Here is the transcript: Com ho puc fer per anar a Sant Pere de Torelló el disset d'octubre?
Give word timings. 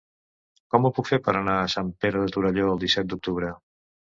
Com 0.75 0.87
ho 0.87 0.91
puc 0.99 1.09
fer 1.09 1.19
per 1.27 1.35
anar 1.41 1.57
a 1.65 1.69
Sant 1.75 1.91
Pere 2.07 2.25
de 2.25 2.35
Torelló 2.39 2.67
el 2.73 2.85
disset 2.87 3.13
d'octubre? 3.13 3.53